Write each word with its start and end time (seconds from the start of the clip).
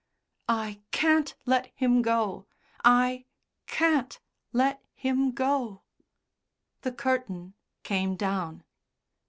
"I 0.49 0.81
can't 0.89 1.35
let 1.45 1.67
him 1.75 2.01
go! 2.01 2.47
I 2.83 3.25
can't 3.67 4.19
let 4.51 4.83
him 4.95 5.31
go!" 5.31 5.83
The 6.81 6.91
curtain 6.91 7.53
came 7.83 8.15
down. 8.15 8.63